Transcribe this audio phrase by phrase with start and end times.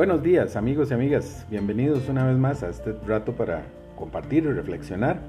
[0.00, 3.64] Buenos días amigos y amigas, bienvenidos una vez más a este rato para
[3.96, 5.20] compartir y reflexionar.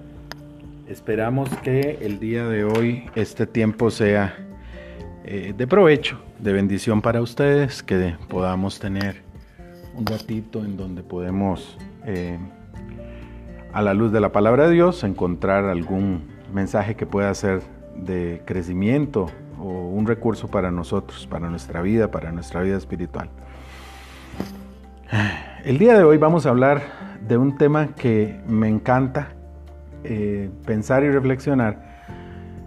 [0.88, 4.34] Esperamos que el día de hoy este tiempo sea
[5.26, 9.18] eh, de provecho, de bendición para ustedes, que podamos tener
[9.94, 12.40] un ratito en donde podemos, eh,
[13.74, 17.62] a la luz de la palabra de Dios, encontrar algún mensaje que pueda ser
[17.98, 19.26] de crecimiento
[19.60, 23.30] o un recurso para nosotros, para nuestra vida, para nuestra vida espiritual.
[25.66, 26.84] El día de hoy vamos a hablar
[27.28, 29.34] de un tema que me encanta
[30.06, 32.08] eh, pensar y reflexionar,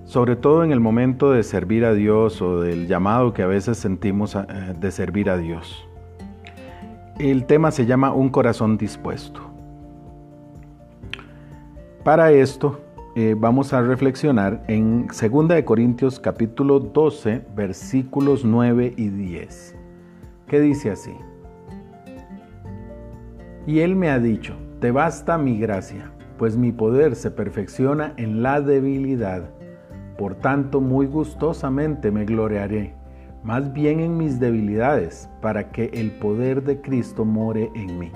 [0.04, 3.78] sobre todo en el momento de servir a Dios o del llamado que a veces
[3.78, 5.88] sentimos eh, de servir a Dios.
[7.18, 9.40] El tema se llama Un corazón dispuesto.
[12.04, 12.78] Para esto
[13.16, 19.76] eh, vamos a reflexionar en 2 Corintios capítulo 12 versículos 9 y 10,
[20.46, 21.14] que dice así.
[23.66, 28.42] Y él me ha dicho, te basta mi gracia, pues mi poder se perfecciona en
[28.42, 29.44] la debilidad.
[30.18, 32.94] Por tanto, muy gustosamente me gloriaré,
[33.42, 38.12] más bien en mis debilidades, para que el poder de Cristo more en mí.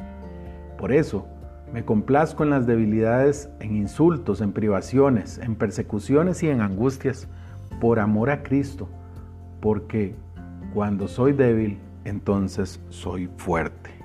[0.77, 1.27] Por eso,
[1.73, 7.27] me complazco en las debilidades, en insultos, en privaciones, en persecuciones y en angustias,
[7.81, 8.89] por amor a Cristo,
[9.61, 10.15] porque
[10.75, 13.98] cuando soy débil, entonces soy fuerte.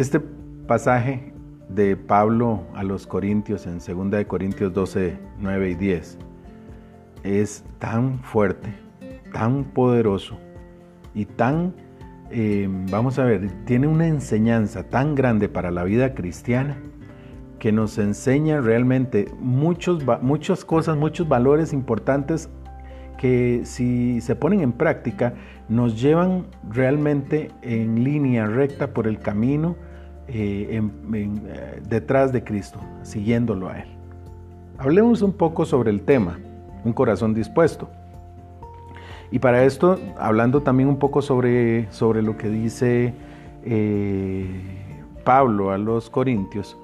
[0.00, 0.18] Este
[0.66, 1.30] pasaje
[1.68, 6.18] de Pablo a los Corintios en 2 de Corintios 12, 9 y 10
[7.22, 8.72] es tan fuerte,
[9.34, 10.38] tan poderoso
[11.12, 11.74] y tan,
[12.30, 16.78] eh, vamos a ver, tiene una enseñanza tan grande para la vida cristiana
[17.58, 22.48] que nos enseña realmente muchos, muchas cosas, muchos valores importantes
[23.18, 25.34] que si se ponen en práctica
[25.68, 29.76] nos llevan realmente en línea recta por el camino
[30.32, 30.80] eh,
[31.14, 33.88] eh, detrás de Cristo, siguiéndolo a Él.
[34.78, 36.38] Hablemos un poco sobre el tema,
[36.84, 37.88] un corazón dispuesto.
[39.32, 43.12] Y para esto, hablando también un poco sobre, sobre lo que dice
[43.64, 44.48] eh,
[45.24, 46.78] Pablo a los Corintios,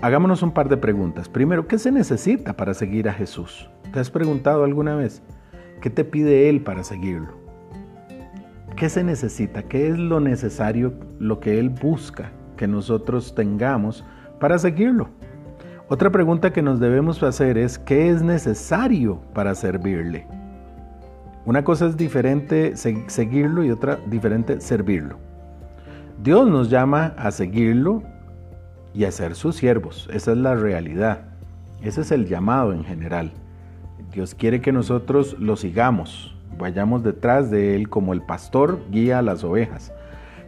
[0.00, 1.28] hagámonos un par de preguntas.
[1.28, 3.68] Primero, ¿qué se necesita para seguir a Jesús?
[3.92, 5.22] ¿Te has preguntado alguna vez?
[5.80, 7.32] ¿Qué te pide Él para seguirlo?
[8.76, 9.64] ¿Qué se necesita?
[9.64, 14.04] ¿Qué es lo necesario, lo que Él busca que nosotros tengamos
[14.40, 15.08] para seguirlo?
[15.88, 20.26] Otra pregunta que nos debemos hacer es, ¿qué es necesario para servirle?
[21.44, 25.18] Una cosa es diferente seguirlo y otra diferente servirlo.
[26.22, 28.02] Dios nos llama a seguirlo
[28.94, 30.08] y a ser sus siervos.
[30.12, 31.26] Esa es la realidad.
[31.82, 33.30] Ese es el llamado en general.
[34.10, 39.22] Dios quiere que nosotros lo sigamos, vayamos detrás de Él como el pastor guía a
[39.22, 39.92] las ovejas,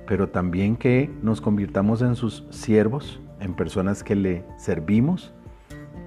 [0.07, 5.33] pero también que nos convirtamos en sus siervos, en personas que le servimos,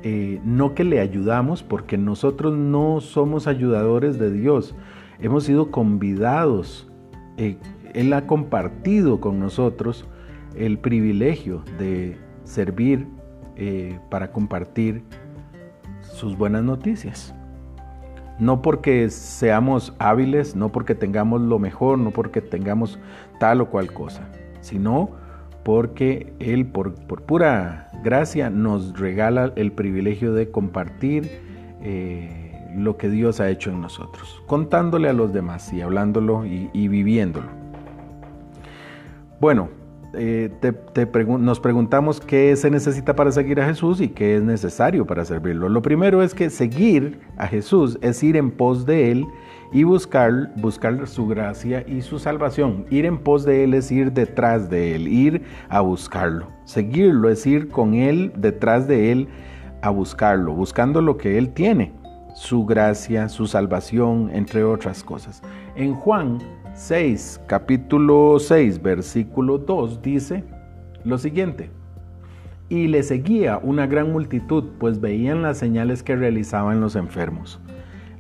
[0.03, 4.75] eh, no que le ayudamos, porque nosotros no somos ayudadores de Dios,
[5.19, 6.87] hemos sido convidados,
[7.37, 7.57] eh,
[7.93, 10.05] Él ha compartido con nosotros
[10.55, 13.07] el privilegio de servir
[13.55, 15.03] eh, para compartir
[16.01, 17.35] sus buenas noticias
[18.39, 22.99] no porque seamos hábiles, no porque tengamos lo mejor, no porque tengamos
[23.39, 24.27] tal o cual cosa,
[24.61, 25.11] sino
[25.63, 31.29] porque Él por, pura gracia nos regala el privilegio de compartir
[31.81, 36.87] eh, lo que Dios ha hecho en nosotros, contándole a los demás y hablándolo y
[36.87, 37.47] viviéndolo.
[39.39, 39.69] Bueno,
[40.13, 40.49] eh,
[41.39, 45.69] nos preguntamos qué se necesita para seguir a Jesús y qué es necesario para servirlo.
[45.69, 49.27] Lo primero es que seguir a Jesús es ir en pos de Él
[49.71, 52.85] y buscar, buscar su gracia y su salvación.
[52.89, 56.47] Ir en pos de Él es ir detrás de Él, ir a buscarlo.
[56.65, 59.27] Seguirlo es ir con Él, detrás de Él,
[59.81, 61.93] a buscarlo, buscando lo que Él tiene,
[62.33, 65.41] su gracia, su salvación, entre otras cosas.
[65.75, 66.39] En Juan
[66.79, 70.45] 6, capítulo 6, versículo 2 dice
[71.03, 71.69] lo siguiente.
[72.69, 77.59] Y le seguía una gran multitud, pues veían las señales que realizaban los enfermos.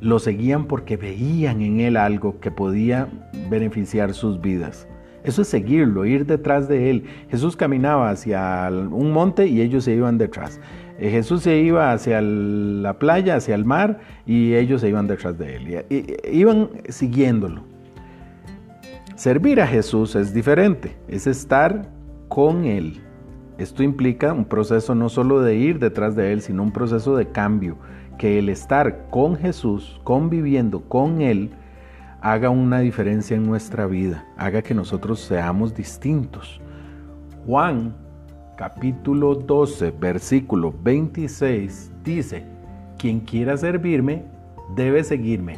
[0.01, 3.07] Lo seguían porque veían en él algo que podía
[3.49, 4.89] beneficiar sus vidas.
[5.23, 7.05] Eso es seguirlo, ir detrás de él.
[7.31, 10.59] Jesús caminaba hacia un monte y ellos se iban detrás.
[10.99, 15.37] Eh, Jesús se iba hacia la playa, hacia el mar y ellos se iban detrás
[15.37, 15.85] de él.
[16.29, 17.68] Iban siguiéndolo.
[19.19, 21.91] Servir a Jesús es diferente, es estar
[22.29, 23.01] con Él.
[23.57, 27.27] Esto implica un proceso no solo de ir detrás de Él, sino un proceso de
[27.27, 27.75] cambio,
[28.17, 31.49] que el estar con Jesús, conviviendo con Él,
[32.21, 36.61] haga una diferencia en nuestra vida, haga que nosotros seamos distintos.
[37.45, 37.93] Juan
[38.55, 42.45] capítulo 12, versículo 26 dice,
[42.97, 44.23] quien quiera servirme,
[44.77, 45.57] debe seguirme,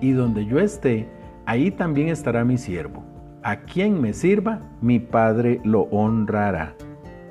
[0.00, 1.08] y donde yo esté,
[1.46, 3.04] ahí también estará mi siervo.
[3.42, 6.74] A quien me sirva, mi Padre lo honrará.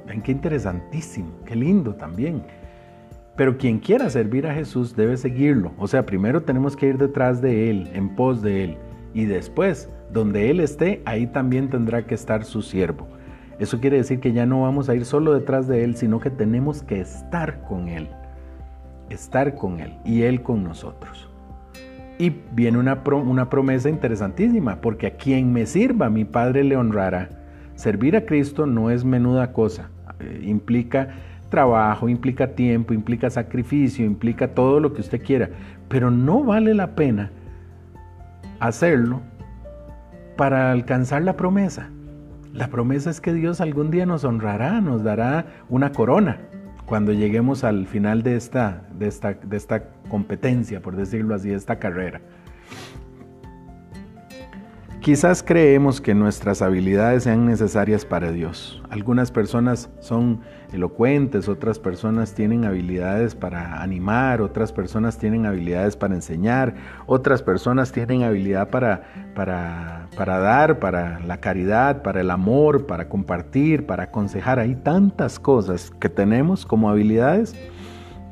[0.05, 2.43] Ven qué interesantísimo, qué lindo también.
[3.35, 5.71] Pero quien quiera servir a Jesús debe seguirlo.
[5.79, 8.77] O sea, primero tenemos que ir detrás de Él, en pos de Él.
[9.15, 13.07] Y después, donde Él esté, ahí también tendrá que estar su siervo.
[13.57, 16.29] Eso quiere decir que ya no vamos a ir solo detrás de Él, sino que
[16.29, 18.07] tenemos que estar con Él.
[19.09, 21.32] Estar con Él y Él con nosotros.
[22.19, 27.29] Y viene una, una promesa interesantísima, porque a quien me sirva mi Padre le honrará.
[27.75, 29.89] Servir a Cristo no es menuda cosa,
[30.19, 31.09] eh, implica
[31.49, 35.49] trabajo, implica tiempo, implica sacrificio, implica todo lo que usted quiera,
[35.87, 37.31] pero no vale la pena
[38.59, 39.21] hacerlo
[40.35, 41.89] para alcanzar la promesa.
[42.53, 46.39] La promesa es que Dios algún día nos honrará, nos dará una corona
[46.85, 51.55] cuando lleguemos al final de esta, de esta, de esta competencia, por decirlo así, de
[51.55, 52.21] esta carrera.
[55.03, 58.81] Quizás creemos que nuestras habilidades sean necesarias para Dios.
[58.89, 60.39] Algunas personas son
[60.71, 67.91] elocuentes, otras personas tienen habilidades para animar, otras personas tienen habilidades para enseñar, otras personas
[67.91, 69.03] tienen habilidad para,
[69.35, 74.57] para, para dar, para la caridad, para el amor, para compartir, para aconsejar.
[74.57, 77.53] Hay tantas cosas que tenemos como habilidades,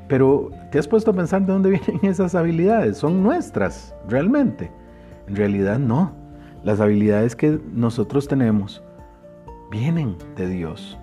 [0.08, 2.96] pero ¿te has puesto a pensar de dónde vienen esas habilidades?
[2.96, 4.72] ¿Son nuestras realmente?
[5.28, 6.21] En realidad no.
[6.64, 8.84] Las habilidades que nosotros tenemos
[9.72, 10.96] vienen de Dios.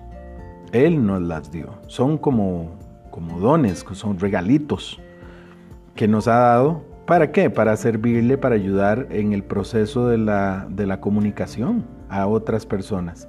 [0.71, 1.73] Él nos las dio.
[1.87, 2.69] Son como,
[3.11, 5.01] como dones, son regalitos
[5.95, 6.81] que nos ha dado.
[7.05, 7.49] ¿Para qué?
[7.49, 13.27] Para servirle, para ayudar en el proceso de la, de la comunicación a otras personas.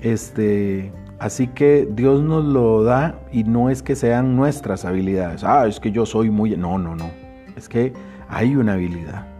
[0.00, 0.90] Este,
[1.20, 5.44] así que Dios nos lo da y no es que sean nuestras habilidades.
[5.44, 6.56] Ah, es que yo soy muy...
[6.56, 7.08] No, no, no.
[7.54, 7.92] Es que
[8.28, 9.33] hay una habilidad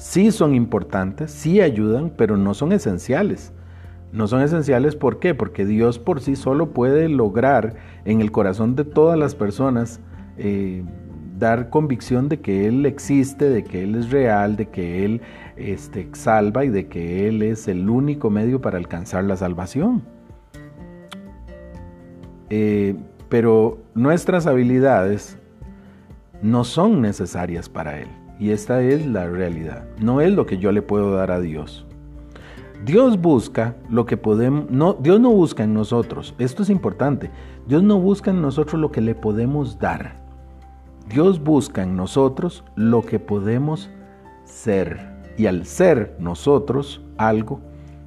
[0.00, 3.52] sí son importantes, sí ayudan, pero no son esenciales.
[4.12, 5.34] No son esenciales ¿por qué?
[5.34, 7.74] Porque Dios por sí solo puede lograr
[8.04, 10.00] en el corazón de todas las personas
[10.38, 10.82] eh,
[11.38, 15.20] dar convicción de que Él existe, de que Él es real, de que Él
[15.56, 20.02] este, salva y de que Él es el único medio para alcanzar la salvación.
[22.48, 22.96] Eh,
[23.28, 25.38] pero nuestras habilidades
[26.42, 28.08] no son necesarias para Él.
[28.40, 29.84] Y esta es la realidad.
[30.00, 31.86] No es lo que yo le puedo dar a Dios.
[32.84, 37.30] Dios busca lo que podemos, no, Dios no busca en nosotros, esto es importante,
[37.66, 40.18] Dios no busca en nosotros lo que le podemos dar.
[41.06, 43.90] Dios busca en nosotros lo que podemos
[44.44, 45.10] ser.
[45.36, 47.60] Y al ser nosotros algo,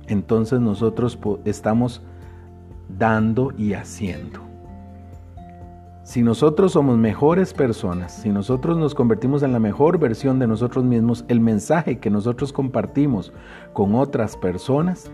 [0.08, 2.02] entonces nosotros estamos
[2.90, 4.53] dando y haciendo.
[6.04, 10.84] Si nosotros somos mejores personas, si nosotros nos convertimos en la mejor versión de nosotros
[10.84, 13.32] mismos, el mensaje que nosotros compartimos
[13.72, 15.10] con otras personas,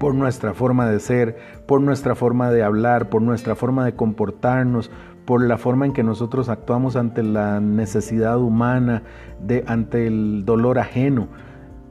[0.00, 1.36] por nuestra forma de ser,
[1.66, 4.90] por nuestra forma de hablar, por nuestra forma de comportarnos,
[5.24, 9.04] por la forma en que nosotros actuamos ante la necesidad humana,
[9.40, 11.28] de, ante el dolor ajeno.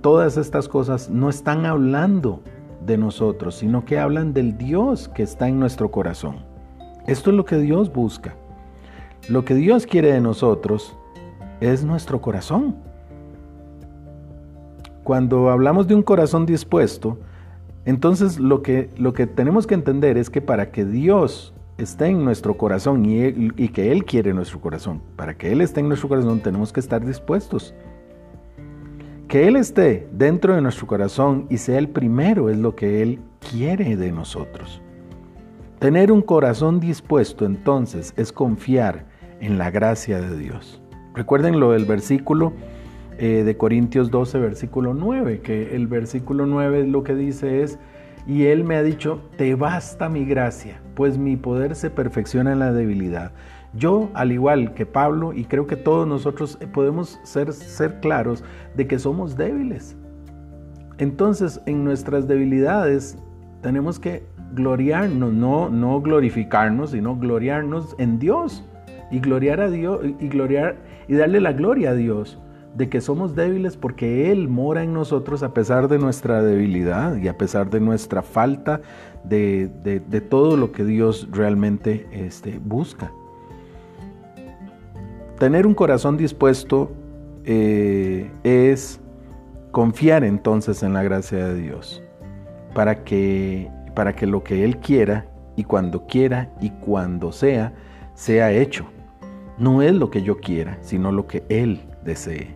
[0.02, 2.44] Todas estas cosas no están hablando
[2.86, 6.55] de nosotros, sino que hablan del Dios que está en nuestro corazón.
[7.08, 8.36] Esto es lo que Dios busca.
[9.30, 10.98] Lo que Dios quiere de nosotros
[11.62, 12.76] es nuestro corazón.
[15.04, 17.20] Cuando hablamos de un corazón dispuesto,
[17.86, 22.26] entonces lo que, lo que tenemos que entender es que para que Dios esté en
[22.26, 26.10] nuestro corazón y, y que Él quiere nuestro corazón, para que Él esté en nuestro
[26.10, 27.76] corazón tenemos que estar dispuestos.
[29.28, 33.20] Que Él esté dentro de nuestro corazón y sea el primero es lo que Él
[33.52, 34.82] quiere de nosotros.
[35.86, 39.06] Tener un corazón dispuesto entonces es confiar
[39.40, 40.82] en la gracia de Dios.
[41.14, 42.54] Recuerden lo del versículo
[43.20, 47.78] eh, de Corintios 12, versículo 9, que el versículo 9 lo que dice es,
[48.26, 52.58] y Él me ha dicho, te basta mi gracia, pues mi poder se perfecciona en
[52.58, 53.32] la debilidad.
[53.76, 58.44] Yo, al igual que Pablo, y creo que todos nosotros podemos ser, ser claros
[58.76, 59.96] de que somos débiles.
[60.98, 63.20] Entonces, en nuestras debilidades
[63.62, 64.24] tenemos que
[64.56, 68.64] gloriarnos, no, no glorificarnos, sino gloriarnos en Dios
[69.12, 72.40] y gloriar a Dios y gloriar y darle la gloria a Dios
[72.76, 77.28] de que somos débiles porque Él mora en nosotros a pesar de nuestra debilidad y
[77.28, 78.82] a pesar de nuestra falta
[79.24, 79.70] de,
[80.30, 83.12] todo lo que Dios realmente este, busca.
[85.40, 86.92] Tener un corazón dispuesto
[87.46, 89.00] eh, es
[89.72, 92.02] confiar entonces en la gracia de Dios
[92.74, 95.26] para que, para que lo que Él quiera
[95.56, 97.74] y cuando quiera y cuando sea,
[98.14, 98.86] sea hecho.
[99.58, 102.54] No es lo que yo quiera, sino lo que Él desee.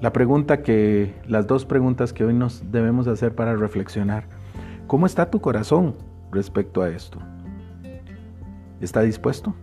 [0.00, 4.24] La pregunta que, las dos preguntas que hoy nos debemos hacer para reflexionar.
[4.86, 5.94] ¿Cómo está tu corazón
[6.32, 7.18] respecto a esto?
[8.80, 9.54] ¿Está dispuesto?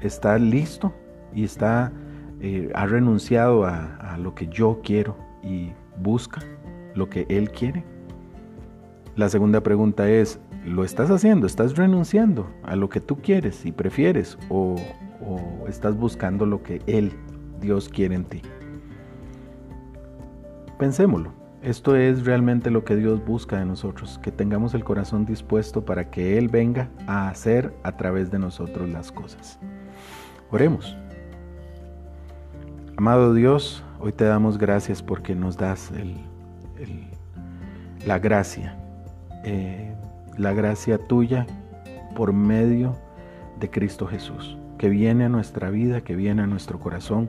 [0.00, 0.94] ¿Está listo?
[1.34, 1.92] ¿Y está,
[2.40, 6.40] eh, ha renunciado a, a lo que yo quiero y busca
[6.94, 7.84] lo que Él quiere?
[9.16, 11.46] La segunda pregunta es, ¿lo estás haciendo?
[11.46, 14.38] ¿Estás renunciando a lo que tú quieres y prefieres?
[14.48, 14.76] ¿O,
[15.68, 17.12] estás buscando lo que Él,
[17.60, 18.42] Dios, quiere en ti?
[20.78, 21.32] Pensémoslo.
[21.62, 26.10] Esto es realmente lo que Dios busca de nosotros, que tengamos el corazón dispuesto para
[26.10, 29.58] que Él venga a hacer a través de nosotros las cosas.
[30.50, 30.96] Oremos.
[32.96, 35.92] Amado Dios, hoy te damos gracias porque nos das
[38.06, 38.76] la gracia,
[39.44, 39.94] eh,
[40.36, 41.46] la gracia tuya
[42.14, 42.96] por medio
[43.58, 47.28] de Cristo Jesús, que viene a nuestra vida, que viene a nuestro corazón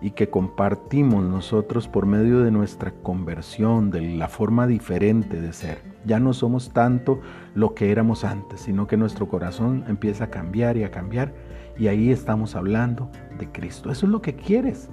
[0.00, 5.78] y que compartimos nosotros por medio de nuestra conversión, de la forma diferente de ser.
[6.04, 7.20] Ya no somos tanto
[7.54, 11.32] lo que éramos antes, sino que nuestro corazón empieza a cambiar y a cambiar
[11.78, 13.90] y ahí estamos hablando de Cristo.
[13.90, 14.88] Eso es lo que quieres.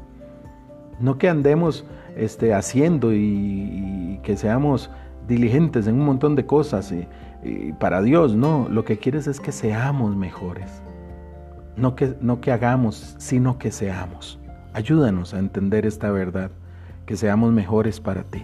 [1.00, 4.90] No que andemos este, haciendo y, que seamos
[5.28, 7.08] diligentes en un montón de cosas y,
[7.80, 8.68] para Dios, no.
[8.70, 10.82] Lo que quieres es que seamos mejores.
[11.78, 14.40] No que, no que hagamos, sino que seamos.
[14.74, 16.52] Ayúdanos a entender esta verdad,
[17.06, 18.44] que seamos mejores para ti.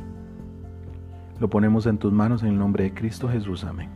[1.39, 3.65] Lo ponemos en tus manos en el nombre de Cristo Jesús.
[3.65, 3.89] Amén.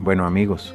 [0.00, 0.74] Bueno amigos,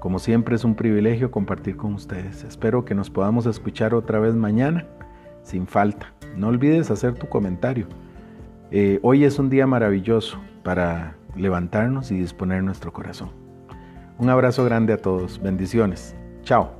[0.00, 2.44] como siempre es un privilegio compartir con ustedes.
[2.44, 4.86] Espero que nos podamos escuchar otra vez mañana,
[5.42, 6.12] sin falta.
[6.36, 7.86] No olvides hacer tu comentario.
[8.70, 13.30] Eh, hoy es un día maravilloso para levantarnos y disponer nuestro corazón.
[14.18, 15.40] Un abrazo grande a todos.
[15.40, 16.14] Bendiciones.
[16.42, 16.77] Chao.